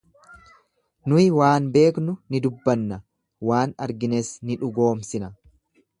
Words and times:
Nuyi 1.11 1.25
waan 1.39 1.67
beeknu 1.75 2.15
ni 2.29 2.41
dubbanna, 2.47 2.99
waan 3.51 3.77
argines 3.89 4.33
ni 4.49 4.59
dhugoomsina. 4.65 5.35